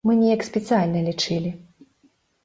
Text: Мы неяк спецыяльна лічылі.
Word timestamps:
Мы 0.09 0.13
неяк 0.19 0.43
спецыяльна 0.47 1.03
лічылі. 1.09 1.51